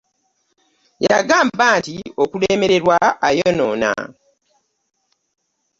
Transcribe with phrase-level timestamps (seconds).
[1.05, 3.91] Yagamba nti okulemerewa ayonoona,